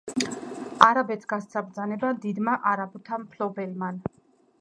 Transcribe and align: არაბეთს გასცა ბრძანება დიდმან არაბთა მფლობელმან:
არაბეთს 0.85 1.29
გასცა 1.33 1.63
ბრძანება 1.67 2.11
დიდმან 2.23 2.65
არაბთა 2.71 3.21
მფლობელმან: 3.27 4.01